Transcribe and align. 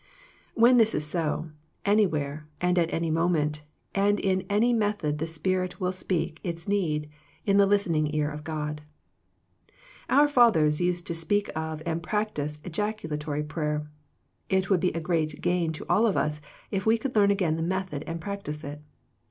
When 0.55 0.77
this~isrsb, 0.77 1.51
anywhere, 1.85 2.47
and 2.59 2.79
at 2.79 2.91
any 2.91 3.11
moment, 3.11 3.61
and 3.93 4.19
in 4.19 4.47
any 4.49 4.73
method 4.73 5.19
the 5.19 5.27
spirit 5.27 5.79
will 5.79 5.91
speak 5.91 6.39
its 6.43 6.67
need 6.67 7.07
in 7.45 7.57
the 7.57 7.67
listening 7.67 8.11
ear 8.15 8.27
of 8.31 8.43
God. 8.43 8.81
Our 10.09 10.27
fathers 10.27 10.81
used 10.81 11.05
to 11.05 11.13
speak 11.13 11.51
of 11.55 11.83
and 11.85 12.01
practice 12.01 12.57
ejaculatory 12.63 13.43
prayer. 13.43 13.91
It 14.49 14.71
would 14.71 14.79
be 14.79 14.91
a 14.93 14.99
great 14.99 15.39
gain 15.39 15.71
to 15.73 15.85
all 15.87 16.07
of 16.07 16.17
us 16.17 16.41
if 16.71 16.83
we 16.83 16.97
could 16.97 17.15
learn 17.15 17.29
again 17.29 17.55
the 17.55 17.61
method 17.61 18.03
and 18.07 18.19
practice 18.19 18.63
it. 18.63 18.81